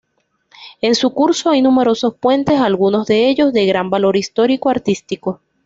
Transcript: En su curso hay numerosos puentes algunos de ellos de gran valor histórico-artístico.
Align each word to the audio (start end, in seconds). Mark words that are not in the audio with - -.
En 0.81 0.95
su 0.95 1.11
curso 1.13 1.51
hay 1.51 1.61
numerosos 1.61 2.15
puentes 2.15 2.59
algunos 2.59 3.05
de 3.05 3.29
ellos 3.29 3.53
de 3.53 3.67
gran 3.67 3.91
valor 3.91 4.17
histórico-artístico. 4.17 5.41